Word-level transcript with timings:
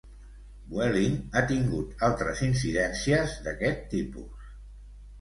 Vueling 0.71 1.19
ha 1.35 1.43
tingut 1.53 2.03
altres 2.09 2.43
incidències 2.49 3.39
d'aquest 3.49 3.89
tipus. 3.97 4.53